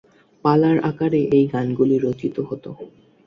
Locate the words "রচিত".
1.97-2.35